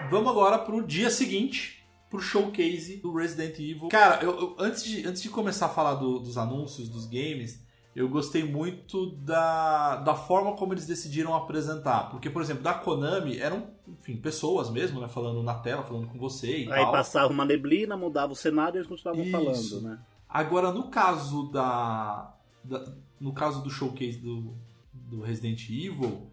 [0.09, 1.85] Vamos agora pro dia seguinte,
[2.17, 3.89] pro showcase do Resident Evil.
[3.89, 7.65] Cara, eu, eu- antes, de, antes de começar a falar do- dos anúncios dos games,
[7.95, 12.11] eu gostei muito da, da forma como eles decidiram apresentar.
[12.11, 15.09] Porque, por exemplo, da Konami eram, enfim, pessoas mesmo, né?
[15.09, 16.93] Falando na tela, falando com você e Aí tal.
[16.93, 19.33] passava uma neblina, mudava o cenário e eles continuavam Isso.
[19.81, 19.99] falando, né?
[20.29, 24.55] Agora, no caso da, da- no caso do showcase do,
[24.93, 26.27] do Resident Evil,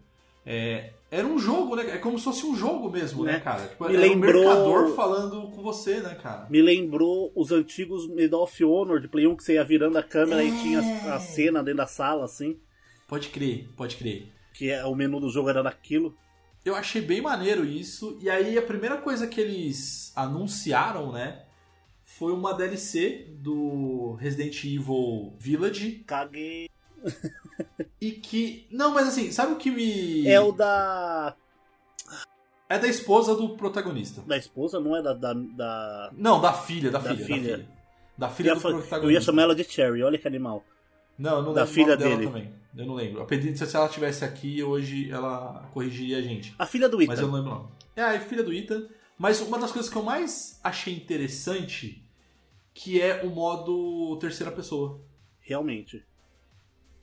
[0.44, 1.90] é, era um jogo, né?
[1.90, 3.40] É como se fosse um jogo mesmo, né, Né?
[3.40, 3.66] cara?
[3.66, 6.46] Tipo, Me era lembrou- um mercador falando com você, né, cara?
[6.50, 10.02] Me lembrou os antigos Medal of Honor de Play 1 que você ia virando a
[10.02, 10.80] câmera e tinha
[11.14, 12.58] a cena dentro da sala, assim.
[13.08, 14.28] Pode crer, pode crer.
[14.52, 16.16] Que é, o menu do jogo era daquilo.
[16.64, 18.16] Eu achei bem maneiro isso.
[18.20, 21.42] E aí a primeira coisa que eles anunciaram, né?
[22.04, 26.02] Foi uma DLC do Resident Evil Village.
[26.06, 26.68] Caguei.
[28.00, 28.66] E que.
[28.70, 30.26] Não, mas assim, sabe o que me.
[30.26, 31.34] É o da.
[32.68, 34.22] É da esposa do protagonista.
[34.22, 35.12] da esposa, não é da.
[35.12, 36.10] da, da...
[36.16, 37.56] Não, da filha, da, Da filha, filha.
[37.56, 37.68] da filha.
[38.16, 39.06] Da filha do fa- protagonista.
[39.06, 40.64] eu ia chamar ela de Cherry, olha que animal.
[41.18, 42.26] Não, eu não da lembro filha dele.
[42.26, 42.52] também.
[42.76, 43.22] Eu não lembro.
[43.22, 46.54] A Pedrita, se ela estivesse aqui hoje, ela corrigiria a gente.
[46.58, 47.70] A filha do Mas eu não lembro não.
[47.94, 48.88] É a filha do Ethan.
[49.16, 52.04] Mas uma das coisas que eu mais achei interessante
[52.72, 55.00] que é o modo terceira pessoa.
[55.38, 56.04] Realmente.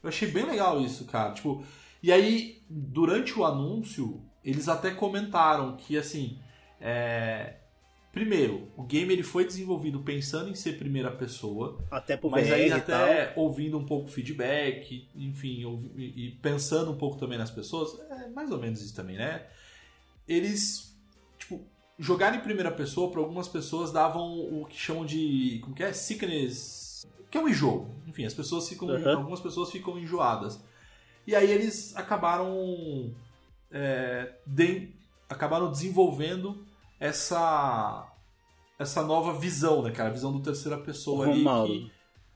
[0.04, 1.34] Eu achei bem legal isso, cara.
[1.34, 1.64] Tipo,
[2.02, 6.40] e aí, durante o anúncio, eles até comentaram que, assim,
[6.80, 7.58] é...
[8.12, 12.54] primeiro, o game ele foi desenvolvido pensando em ser primeira pessoa, Até pro mas VR
[12.54, 15.64] aí e até ouvindo um pouco o feedback, enfim,
[15.96, 19.46] e e pensando um pouco também nas pessoas, é mais ou menos isso também, né?
[20.28, 20.98] Eles,
[21.38, 21.62] tipo,
[22.00, 25.94] jogar em primeira pessoa, para algumas pessoas davam o que chamam de, como que é?
[25.94, 26.81] Sickness,
[27.32, 27.90] que é um enjoo.
[28.06, 29.10] Enfim, as pessoas ficam, Uhum.
[29.18, 30.62] algumas pessoas ficam enjoadas.
[31.26, 33.14] E aí eles acabaram,
[33.72, 34.94] é, de-
[35.30, 36.66] acabaram desenvolvendo
[37.00, 38.08] essa
[38.78, 40.10] essa nova visão, né, cara?
[40.10, 41.72] A visão do terceira pessoa ali Mauro.
[41.72, 41.92] que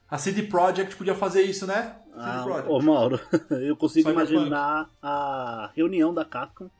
[0.08, 1.96] a CD Projekt podia fazer isso, né?
[2.14, 3.18] Ah, ô Mauro,
[3.50, 4.32] eu consigo Cyberpunk.
[4.36, 6.70] imaginar a reunião da Capcom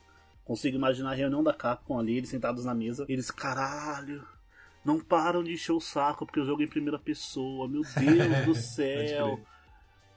[0.45, 3.05] Consigo imaginar a reunião da Capcom ali, eles sentados na mesa.
[3.09, 4.25] Eles, caralho,
[4.87, 7.69] não param de encher o saco porque o jogo em primeira pessoa.
[7.69, 9.41] Meu Deus do céu.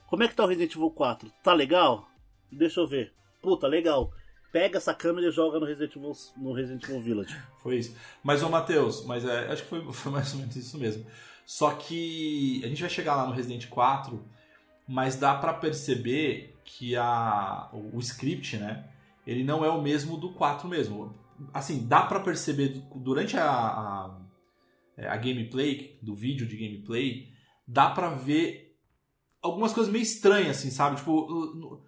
[0.08, 1.32] Como é que tá o Resident Evil 4?
[1.44, 2.08] Tá legal?
[2.52, 3.14] Deixa eu ver.
[3.42, 4.12] Puta, legal.
[4.52, 7.38] Pega essa câmera e joga no Resident Evil, no Resident Evil Village.
[7.62, 7.96] Foi isso.
[8.24, 11.06] Mas, ô Matheus, mas é, acho que foi, foi mais ou menos isso mesmo.
[11.46, 14.24] Só que a gente vai chegar lá no Resident 4,
[14.88, 18.86] mas dá pra perceber que a, o, o script, né?
[19.26, 21.14] Ele não é o mesmo do 4 mesmo.
[21.54, 24.12] Assim, dá pra perceber du- durante a, a,
[25.08, 27.30] a gameplay, do vídeo de gameplay,
[27.68, 28.78] dá pra ver
[29.42, 30.98] algumas coisas meio estranhas, assim, sabe?
[30.98, 31.82] Tipo,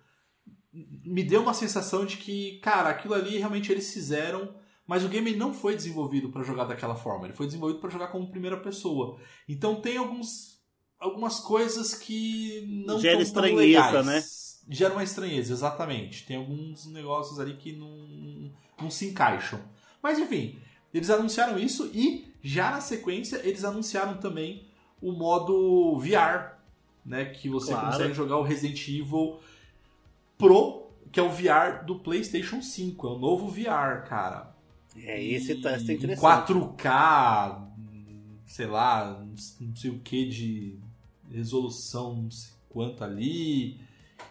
[0.71, 5.33] me deu uma sensação de que, cara, aquilo ali realmente eles fizeram mas o game
[5.35, 7.25] não foi desenvolvido para jogar daquela forma.
[7.25, 9.17] Ele foi desenvolvido para jogar como primeira pessoa.
[9.47, 10.59] Então tem alguns,
[10.99, 14.21] algumas coisas que não Gera estranheza, né?
[14.69, 16.25] Gera uma estranheza, exatamente.
[16.25, 19.61] Tem alguns negócios ali que não, não se encaixam.
[20.03, 20.59] Mas enfim,
[20.93, 24.65] eles anunciaram isso e já na sequência eles anunciaram também
[25.01, 26.57] o modo VR,
[27.05, 27.87] né, que você Claro.
[27.91, 29.39] consegue jogar o Resident Evil
[30.37, 34.55] Pro, que é o VR do PlayStation 5, é o novo VR, cara.
[34.95, 36.21] É, esse teste é interessante.
[36.21, 37.67] 4K,
[38.45, 39.23] sei lá,
[39.59, 40.79] não sei o que de
[41.31, 43.79] resolução, não sei quanto ali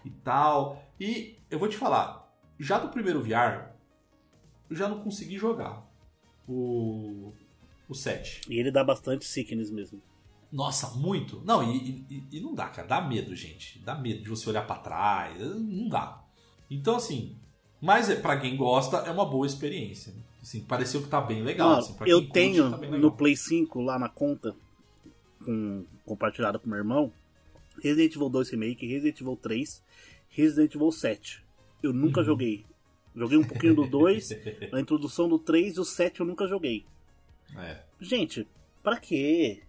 [0.05, 0.83] e tal.
[0.99, 3.70] E eu vou te falar, já do primeiro VR,
[4.68, 5.83] eu já não consegui jogar
[6.46, 7.33] o,
[7.92, 8.42] o 7.
[8.48, 10.00] E ele dá bastante sickness mesmo.
[10.53, 11.40] Nossa, muito.
[11.44, 12.87] Não, e, e- e não dá, cara.
[12.88, 13.79] Dá medo, gente.
[13.81, 15.38] Dá medo de você olhar pra trás.
[15.40, 16.22] Não dá.
[16.70, 17.37] Então, assim.
[17.81, 20.12] Mas é, pra quem gosta, é uma boa experiência.
[20.42, 21.70] Assim, pareceu que tá bem legal.
[21.70, 23.12] Mano, assim, eu quem curte, tenho tá bem no legal.
[23.12, 24.55] Play 5 lá na conta,
[25.44, 27.12] com, compartilhada com meu irmão,
[27.83, 29.83] Resident Evil 2 Remake, Resident Evil 3,
[30.31, 31.42] Resident Evil 7.
[31.83, 31.96] Eu Uhum.
[31.96, 32.66] nunca joguei.
[33.14, 34.31] Joguei um pouquinho do 2,
[34.72, 36.85] a introdução do 3 e o 7 eu nunca joguei.
[37.57, 38.47] É, Gente,
[38.83, 39.63] pra quê?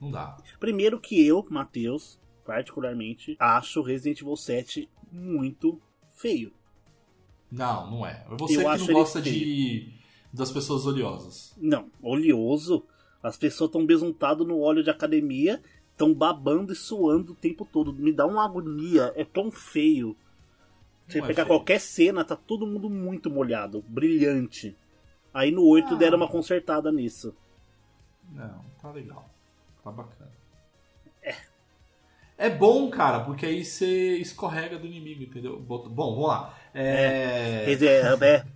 [0.00, 0.36] não dá.
[0.58, 6.52] Primeiro que eu, Matheus, particularmente, acho Resident Evil 7 muito feio.
[7.50, 8.24] Não, não é.
[8.30, 9.92] Você Eu que não gosta de
[10.32, 11.54] das pessoas oleosas.
[11.56, 12.84] Não, oleoso.
[13.22, 17.92] As pessoas estão besuntadas no óleo de academia, estão babando e suando o tempo todo.
[17.92, 20.16] Me dá uma agonia, é tão feio.
[21.08, 21.56] Você Não é pegar feio.
[21.56, 24.76] qualquer cena, tá todo mundo muito molhado, brilhante.
[25.36, 25.98] Aí no 8 Ah.
[25.98, 27.34] deram uma consertada nisso.
[28.32, 29.28] Não, tá legal.
[29.84, 30.30] Tá bacana.
[31.22, 31.34] É.
[32.38, 35.60] É bom, cara, porque aí você escorrega do inimigo, entendeu?
[35.60, 36.58] Bom, vamos lá.
[36.72, 37.66] É...
[37.66, 38.46] Quer dizer, é,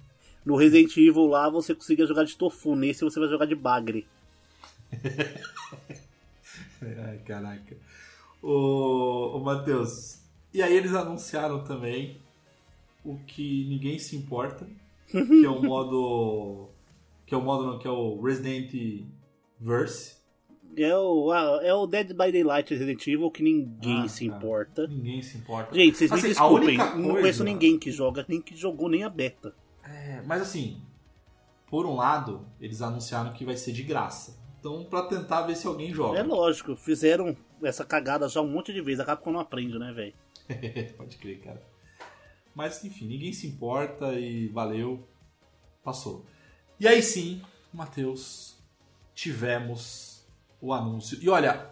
[0.42, 4.08] no Resident Evil lá você conseguia jogar de tofu, nesse você vai jogar de bagre.
[6.82, 7.76] Ai, caraca.
[8.42, 10.18] Ô, ô Matheus,
[10.52, 12.18] e aí eles anunciaram também
[13.04, 14.66] o que ninguém se importa,
[15.10, 16.68] que é o modo.
[17.26, 18.72] Que é o modo não, que é o Resident
[19.58, 20.18] Verse.
[20.76, 24.36] É o, ah, é o Dead by Daylight Resident Evil que ninguém Ah, se tá.
[24.36, 24.86] importa.
[24.86, 25.74] Ninguém se importa.
[25.74, 28.56] Gente, vocês me Assim, a desculpem, única não coisa- conheço ninguém que joga, nem que
[28.56, 29.52] jogou nem a beta.
[29.84, 30.80] É, mas assim,
[31.68, 34.38] por um lado, eles anunciaram que vai ser de graça.
[34.60, 36.18] Então, pra tentar ver se alguém joga.
[36.18, 39.92] É lógico, fizeram essa cagada já um monte de vezes, a Capcom não aprende, né,
[39.92, 40.14] velho?
[40.96, 41.62] Pode crer, cara.
[42.54, 45.06] Mas enfim, ninguém se importa e valeu.
[45.82, 46.24] Passou.
[46.78, 48.56] E aí sim, Matheus,
[49.14, 50.26] tivemos
[50.60, 51.18] o anúncio.
[51.22, 51.70] E olha,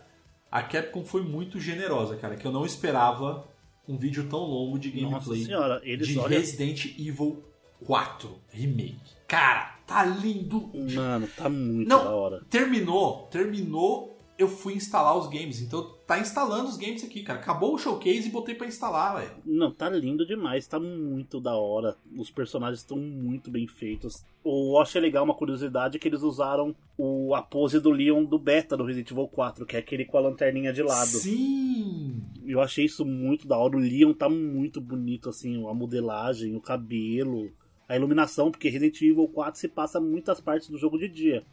[0.51, 3.47] a Capcom foi muito generosa, cara, que eu não esperava
[3.87, 6.29] um vídeo tão longo de gameplay senhora, eles de olham.
[6.39, 7.43] Resident Evil
[7.87, 9.17] 4 Remake.
[9.27, 10.71] Cara, tá lindo.
[10.95, 12.05] Mano, tá muito Não.
[12.05, 12.45] da hora.
[12.51, 15.61] Terminou, terminou, eu fui instalar os games.
[15.61, 17.41] Então tá instalando os games aqui, cara.
[17.41, 19.33] Acabou o showcase e botei pra instalar, velho.
[19.45, 21.97] Não, tá lindo demais, tá muito da hora.
[22.17, 24.25] Os personagens estão muito bem feitos.
[24.45, 28.77] Eu achei legal uma curiosidade que eles usaram o, a pose do Leon do beta
[28.77, 31.09] do Resident Evil 4, que é aquele com a lanterninha de lado.
[31.09, 32.23] Sim!
[32.47, 33.77] Eu achei isso muito da hora.
[33.77, 37.51] O Leon tá muito bonito, assim, a modelagem, o cabelo,
[37.89, 41.45] a iluminação, porque Resident Evil 4 se passa muitas partes do jogo de dia.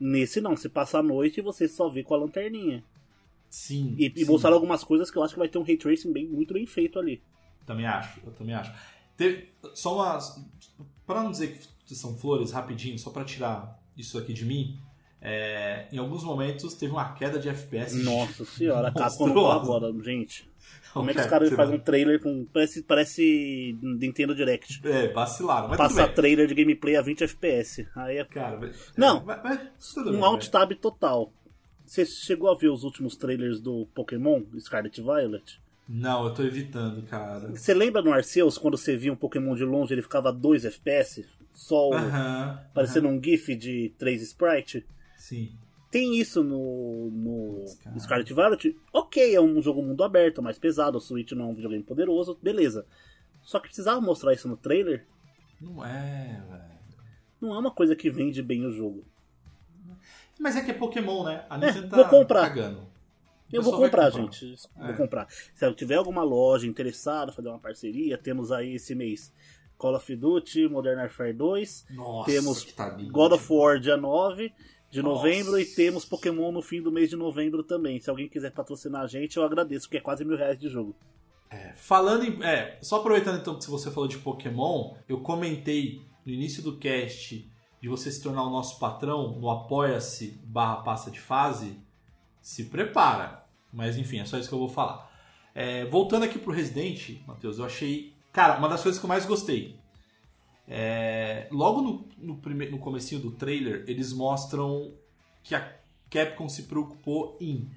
[0.00, 2.84] Nesse não, se passa à noite e você só vê com a lanterninha.
[3.50, 3.94] Sim.
[3.98, 4.30] E, e sim.
[4.30, 6.66] mostraram algumas coisas que eu acho que vai ter um ray tracing bem, muito bem
[6.66, 7.22] feito ali.
[7.66, 8.72] Também acho, eu também acho.
[9.16, 10.42] Teve, só umas.
[11.06, 14.78] Pra não dizer que são flores, rapidinho, só pra tirar isso aqui de mim.
[15.20, 17.96] é, em alguns momentos teve uma queda de FPS.
[18.02, 19.66] Nossa senhora, a Capcom não monstruosa.
[19.66, 20.47] colabora, gente.
[20.92, 22.44] Como é que os caras fazem um trailer com.
[22.52, 24.80] Parece, parece Nintendo Direct.
[24.86, 25.68] É, vacilaram.
[25.68, 26.14] Mas Passar bem.
[26.14, 27.86] trailer de gameplay a 20 FPS.
[27.94, 29.22] Aí é Cara, mas- Não.
[29.24, 29.58] mas- mas
[30.04, 30.50] bem, um alt velho.
[30.52, 31.32] tab total.
[31.84, 35.60] Você chegou a ver os últimos trailers do Pokémon Scarlet e Violet?
[35.88, 37.48] Não, eu tô evitando, cara.
[37.50, 41.24] Você lembra no Arceus, quando você via um Pokémon de longe ele ficava 2 FPS?
[41.52, 42.60] sol Aham.
[42.72, 43.16] parecendo aham.
[43.16, 44.84] um GIF de três sprites.
[45.16, 45.52] Sim.
[45.90, 48.76] Tem isso no, no, no Scarlet Violet.
[48.92, 50.98] Ok, é um jogo mundo aberto, mais pesado.
[50.98, 52.86] O Switch não é um videogame poderoso, beleza.
[53.42, 55.06] Só que precisava mostrar isso no trailer.
[55.60, 56.78] Não é, velho.
[57.40, 59.04] Não é uma coisa que vende bem o jogo.
[60.38, 61.44] Mas é que é Pokémon, né?
[61.48, 62.48] A Nintendo tá vou comprar.
[62.48, 62.86] cagando.
[63.50, 64.30] Eu vou comprar, comprar.
[64.30, 64.54] gente.
[64.76, 64.86] É.
[64.88, 65.26] Vou comprar.
[65.54, 69.32] Se eu tiver alguma loja interessada, fazer uma parceria, temos aí esse mês
[69.78, 72.90] Call of Duty, Modern Warfare 2, Nossa, Temos que tá.
[72.90, 74.52] God of War dia 9
[74.90, 75.16] de Nossa.
[75.16, 78.00] novembro e temos Pokémon no fim do mês de novembro também.
[78.00, 80.94] Se alguém quiser patrocinar a gente, eu agradeço, porque é quase mil reais de jogo.
[81.50, 82.42] É, falando em.
[82.42, 87.50] É, só aproveitando então que você falou de Pokémon, eu comentei no início do cast
[87.80, 91.78] de você se tornar o nosso patrão no apoia-se barra passa de fase.
[92.40, 93.44] Se prepara.
[93.72, 95.10] Mas enfim, é só isso que eu vou falar.
[95.54, 98.14] É, voltando aqui pro Resident, Matheus, eu achei.
[98.32, 99.77] Cara, uma das coisas que eu mais gostei.
[100.68, 102.68] É, logo no, no, prime...
[102.70, 104.92] no comecinho do trailer, eles mostram
[105.42, 105.72] que a
[106.10, 107.68] Capcom se preocupou em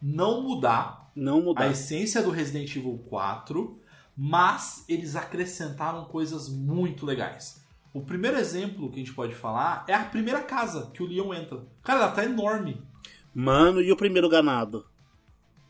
[0.00, 1.70] não mudar Não a mudar.
[1.70, 3.78] essência do Resident Evil 4,
[4.16, 7.62] mas eles acrescentaram coisas muito legais.
[7.94, 11.32] O primeiro exemplo que a gente pode falar é a primeira casa que o Leon
[11.34, 11.64] entra.
[11.82, 12.82] Cara, ela tá enorme.
[13.34, 14.84] Mano, e o primeiro ganado?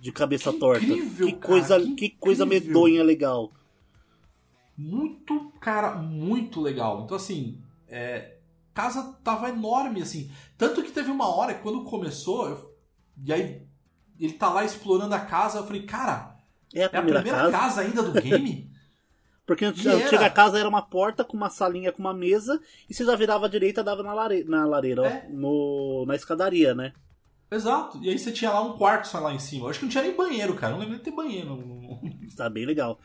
[0.01, 0.85] De cabeça Que torta.
[0.85, 3.53] incrível, que cara, coisa, que que coisa medonha legal.
[4.77, 7.03] Muito, cara, muito legal.
[7.05, 8.37] Então, assim, é,
[8.75, 10.31] casa tava enorme, assim.
[10.57, 12.73] Tanto que teve uma hora que quando começou, eu-
[13.25, 13.63] e aí
[14.19, 16.37] ele tá lá explorando a casa, eu falei, cara,
[16.75, 17.53] É a é a primeira, primeira casa.
[17.59, 18.71] casa ainda do game?
[19.45, 23.15] Porque a casa era uma porta com uma salinha com uma mesa e você já
[23.17, 24.45] virava à direita dava na, lare...
[24.45, 25.29] na lareira, ó, É.
[25.29, 26.05] no...
[26.07, 26.93] na escadaria, né?
[27.51, 27.99] Exato.
[28.03, 29.67] E aí você tinha lá um quarto só lá em cima.
[29.67, 30.73] Eu acho que não tinha nem banheiro, cara.
[30.73, 31.59] Eu não lembro de ter banheiro.
[32.35, 32.99] Tá bem legal.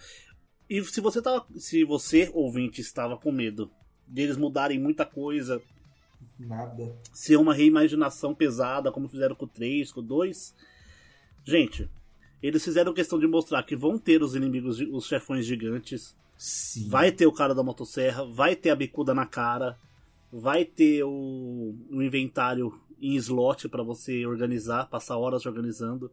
[0.69, 3.69] E se você tava, se você ouvinte estava com medo
[4.05, 5.61] deles mudarem muita coisa,
[6.39, 6.95] Nada.
[7.13, 10.53] ser uma reimaginação pesada, como fizeram com o 3, com o 2,
[11.43, 11.89] gente,
[12.41, 16.87] eles fizeram questão de mostrar que vão ter os inimigos, os chefões gigantes, Sim.
[16.87, 19.77] vai ter o cara da motosserra, vai ter a bicuda na cara,
[20.31, 26.11] vai ter o, o inventário em slot pra você organizar, passar horas organizando,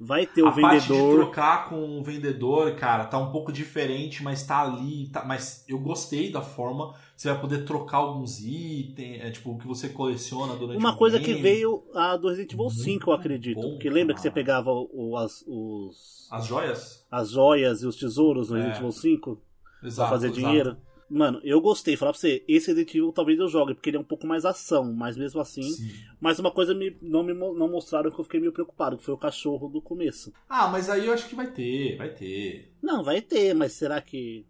[0.00, 1.16] vai ter o a parte de vendedor.
[1.24, 5.08] trocar com o vendedor, cara, tá um pouco diferente, mas tá ali.
[5.08, 5.24] Tá...
[5.24, 6.94] Mas eu gostei da forma.
[7.14, 11.18] Você vai poder trocar alguns itens, é, tipo, o que você coleciona durante Uma coisa
[11.18, 11.34] game.
[11.34, 13.60] que veio a do Resident Evil 5, eu acredito.
[13.60, 14.34] bom, Porque lembra que você cara.
[14.40, 17.04] pegava o- as, os, As joias?
[17.10, 18.60] as joias e os tesouros no É.
[18.60, 19.38] Resident Evil 5
[19.80, 20.10] pra Exato.
[20.10, 20.40] fazer exato.
[20.40, 20.76] dinheiro?
[21.10, 21.96] Mano, eu gostei.
[21.96, 24.44] Falar pra você, esse Resident Evil talvez eu jogue, porque ele é um pouco mais
[24.44, 25.62] ação, mas mesmo assim.
[25.62, 25.90] Sim.
[26.20, 29.14] Mas uma coisa me, não me não mostraram que eu fiquei meio preocupado, que foi
[29.14, 30.32] o cachorro do começo.
[30.48, 32.72] Ah, mas aí eu acho que vai ter, vai ter.
[32.80, 34.46] Não, vai ter, mas será que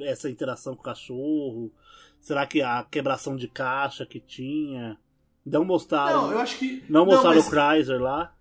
[0.00, 1.70] essa interação com o cachorro?
[2.18, 4.98] Será que a quebração de caixa que tinha?
[5.44, 6.22] Não mostraram.
[6.22, 6.82] Não, eu acho que.
[6.88, 8.34] Não mostraram mas- o Chrysler lá.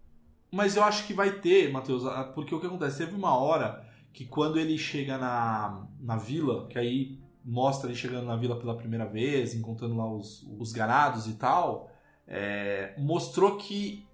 [0.52, 3.00] Mas eu acho que vai ter, Matheus, porque o que acontece?
[3.00, 7.20] Teve uma hora que quando ele chega na, na vila, que aí
[7.50, 11.90] mostra ele chegando na vila pela primeira vez, encontrando lá os, os ganados e tal,
[12.28, 14.06] é, mostrou que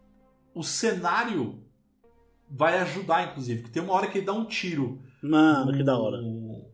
[0.53, 1.61] o cenário
[2.49, 3.61] vai ajudar, inclusive.
[3.61, 5.01] Porque tem uma hora que ele dá um tiro.
[5.21, 6.17] Mano, que no- da hora.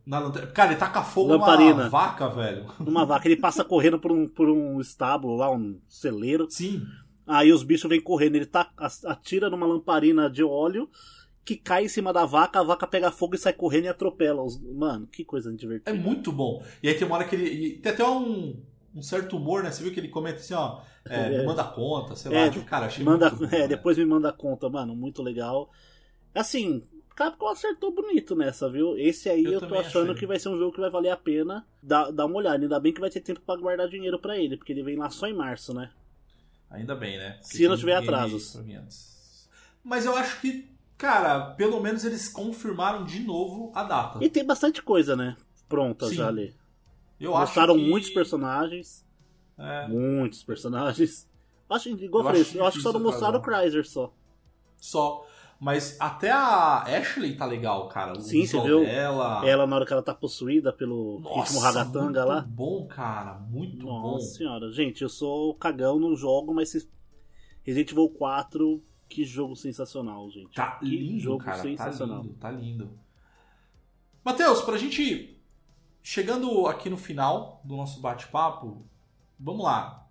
[0.06, 0.48] Na lanterna.
[0.52, 1.74] Cara, ele taca fogo Lamparina.
[1.76, 2.66] numa vaca, velho.
[2.80, 6.48] Uma vaca, ele passa correndo por um, por um estábulo lá, um celeiro.
[6.50, 6.84] Sim.
[7.26, 8.70] Aí os bichos vêm correndo, ele tá,
[9.06, 10.90] atira numa lamparina de óleo
[11.44, 14.42] que cai em cima da vaca, a vaca pega fogo e sai correndo e atropela.
[14.44, 14.60] Os...
[14.62, 15.90] Mano, que coisa divertida.
[15.92, 16.64] É muito bom.
[16.84, 17.46] E aí tem uma hora que ele.
[17.50, 18.56] e tem até um,
[18.96, 19.72] um certo humor, né?
[19.72, 20.82] Você viu que ele comenta assim, ó.
[21.10, 21.40] É, É.
[21.40, 22.52] me manda conta, sei É, lá.
[22.52, 23.68] Tipo, cara, achei Manda, muito bom, é, né?
[23.68, 25.72] depois me manda conta, mano, muito legal.
[26.34, 26.84] Assim,
[27.16, 28.96] Capcom acertou bonito nessa, viu?
[28.98, 30.16] Esse aí Eu eu, tô achando achei.
[30.20, 32.64] que vai ser um jogo que vai valer a pena dar, dar uma olhada.
[32.64, 35.10] Ainda bem que vai ter tempo pra guardar dinheiro pra ele, porque ele vem lá
[35.10, 35.90] só em março, né?
[36.70, 37.38] Ainda bem, né?
[37.42, 38.58] Se não tiver atrasos.
[39.84, 40.71] Mas eu acho que,
[41.02, 44.24] cara, pelo menos eles confirmaram de novo a data.
[44.24, 45.36] E tem bastante coisa, né?
[45.68, 46.16] Pronta Sim.
[46.16, 46.54] já ali.
[47.20, 47.90] Eu Mostraram acho que...
[47.90, 49.06] muitos personagens.
[49.58, 51.30] É, Muitos personagens.
[51.70, 53.44] Acho, igual Eu falei, acho eu acho que só não mostraram o.
[53.44, 54.14] Chrysler só.
[54.78, 55.26] só.
[55.60, 58.14] Mas até a Ashley tá legal, cara.
[58.14, 58.80] O Sim, você viu?
[58.84, 59.48] Dela.
[59.48, 62.42] Ela na hora que ela tá possuída pelo ritmo Nossa, ragatanga muito lá.
[62.42, 63.34] bom, cara.
[63.50, 64.34] Muito Nossa bom.
[64.34, 66.90] senhora, gente, eu sou cagão no jogo, mas se-
[67.64, 68.82] Resident Evil 4,
[69.12, 70.54] que jogo sensacional, gente.
[70.56, 71.58] Tá que lindo, jogo cara.
[71.58, 72.22] Tá sensacional.
[72.24, 72.90] lindo, tá lindo.
[74.24, 75.38] Matheus, pra gente.
[76.04, 78.84] Chegando aqui no final do nosso bate-papo,
[79.40, 80.08] vamos lá.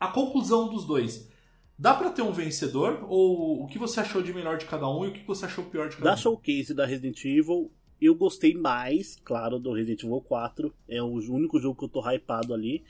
[0.00, 1.30] A conclusão dos dois.
[1.78, 3.04] Dá pra ter um vencedor?
[3.08, 5.64] Ou o que você achou de melhor de cada um e o que você achou
[5.64, 6.16] pior de cada Da um?
[6.16, 7.70] showcase da Resident Evil,
[8.00, 10.74] Eu gostei mais, claro, do Resident Evil 4.
[10.88, 12.84] É o único jogo que eu tô hypado ali.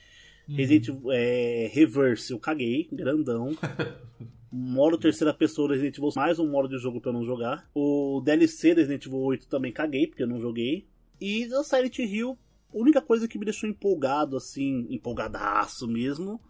[0.48, 0.56] Uhum.
[0.56, 3.50] Resident Evil é, Reverse, eu caguei, grandão.
[4.56, 7.68] modo terceira pessoa Resident Evil, mais um modo de jogo pra eu não jogar.
[7.74, 10.86] O DLC Resident Evil 8 também caguei, porque eu não joguei.
[11.20, 12.38] E o Silent Hill,
[12.72, 16.40] a única coisa que me deixou empolgado, assim, empolgadaço mesmo,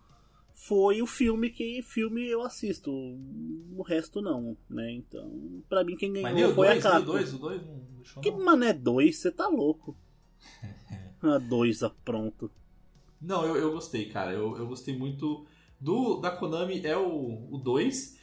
[0.53, 2.93] foi o filme que filme eu assisto.
[2.93, 4.93] O resto não, né?
[4.93, 7.13] Então, pra mim quem ganhou foi 2, a nem o Capcom.
[7.13, 8.45] 2, o 2 não deixou Que não.
[8.45, 9.17] mané 2?
[9.17, 9.97] Você tá louco.
[11.23, 12.51] A 2 ah, pronto.
[13.19, 14.33] Não, eu, eu gostei, cara.
[14.33, 15.47] Eu, eu gostei muito
[15.81, 18.19] do da Konami é o 2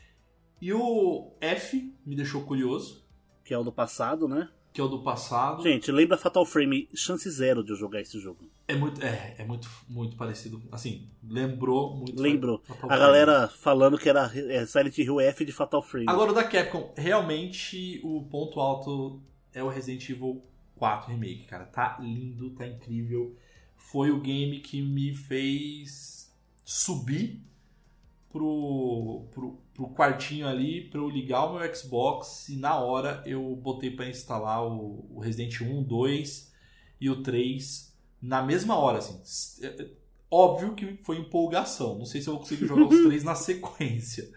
[0.62, 3.04] e o F me deixou curioso,
[3.44, 4.50] Que é o do passado, né?
[4.74, 5.64] que é o do passado.
[5.64, 6.88] Gente, lembra Fatal Frame?
[6.96, 8.50] Chance zero de eu jogar esse jogo.
[8.70, 12.62] É muito é, é muito muito parecido, assim, lembrou muito Lembrou.
[12.70, 12.98] A Frame.
[12.98, 16.06] galera falando que era é, Silent Hill F de Fatal Frame.
[16.08, 19.22] Agora o da Capcom, realmente o ponto alto
[19.54, 20.42] é o Resident Evil
[20.76, 21.66] 4 Remake, cara.
[21.66, 23.36] Tá lindo, tá incrível.
[23.76, 26.31] Foi o game que me fez
[26.64, 27.42] subir
[28.30, 33.56] pro, pro, pro quartinho ali pra eu ligar o meu Xbox e na hora eu
[33.56, 36.52] botei pra instalar o, o Resident 1, 2
[37.00, 37.92] e o 3
[38.22, 39.20] na mesma hora, assim.
[39.66, 40.02] É- é
[40.34, 41.98] Óbvio que foi empolgação.
[41.98, 44.32] Não sei se eu vou conseguir jogar os três na sequência.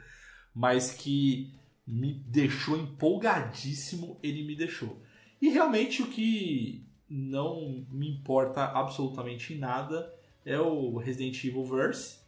[0.52, 1.54] Mas que
[1.86, 5.00] me deixou empolgadíssimo, ele me deixou.
[5.40, 10.12] E realmente o que não me importa absolutamente em nada
[10.44, 12.18] é o Resident Evil Verse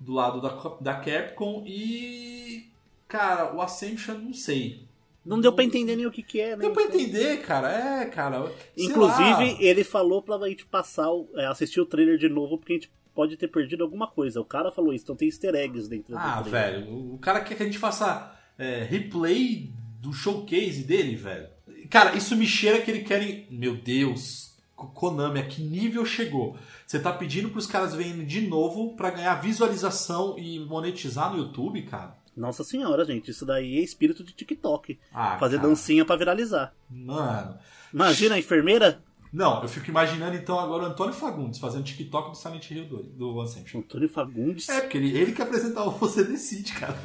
[0.00, 2.68] do lado da, da Capcom e
[3.06, 4.86] cara, o Ascension não sei.
[5.24, 6.62] Não deu pra entender nem o que, que é, né?
[6.62, 7.70] Deu pra entender, cara.
[7.70, 8.50] É, cara.
[8.76, 9.56] Inclusive, lá.
[9.60, 13.36] ele falou pra gente passar, é, assistir o trailer de novo, porque a gente pode
[13.36, 14.40] ter perdido alguma coisa.
[14.40, 16.80] O cara falou isso, então tem easter eggs dentro Ah, do trailer.
[16.84, 19.70] velho, o- cara quer que a gente faça é, replay
[20.00, 21.48] do showcase dele, velho.
[21.90, 23.46] Cara, isso me cheira que ele querem.
[23.50, 24.47] Meu Deus,
[24.86, 26.56] Konami, a que nível chegou?
[26.86, 31.82] Você tá pedindo pros caras verem de novo pra ganhar visualização e monetizar no YouTube,
[31.82, 32.16] cara?
[32.36, 34.98] Nossa senhora, gente, isso daí é espírito de TikTok.
[35.12, 36.72] Ah, Fazer cara, dancinha pra viralizar.
[36.88, 37.58] Mano.
[37.92, 39.02] Imagina a enfermeira?
[39.32, 43.06] Não, eu fico imaginando então agora o Antônio Fagundes fazendo TikTok do Silent Hill 2,
[43.08, 43.80] do Ascension.
[43.80, 44.68] Antônio Fagundes.
[44.68, 46.96] É, porque ele, ele que apresentava o Você Decide, cara.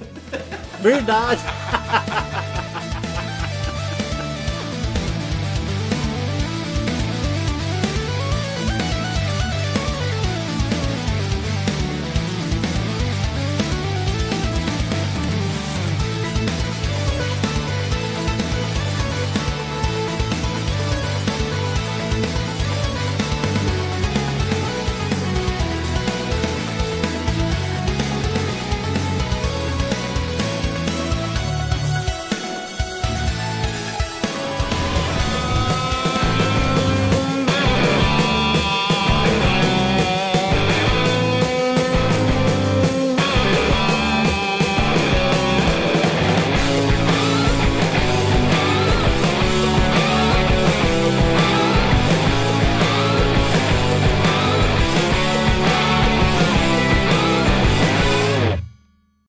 [0.82, 1.42] Verdade!